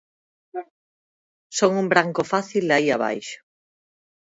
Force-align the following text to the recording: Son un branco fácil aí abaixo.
Son 1.57 1.71
un 1.81 1.87
branco 1.93 2.21
fácil 2.31 2.65
aí 2.75 2.87
abaixo. 2.91 3.39